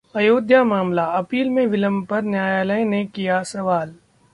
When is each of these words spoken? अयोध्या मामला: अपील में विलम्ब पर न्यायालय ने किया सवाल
अयोध्या 0.15 0.63
मामला: 0.63 1.03
अपील 1.13 1.49
में 1.49 1.65
विलम्ब 1.65 2.05
पर 2.05 2.21
न्यायालय 2.21 2.83
ने 2.83 3.03
किया 3.05 3.41
सवाल 3.43 3.93